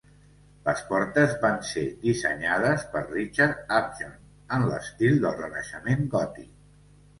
[0.69, 4.17] Les portes van ser dissenyades per Richard Upjohn
[4.59, 6.53] en l'estil del renaixement gòtic.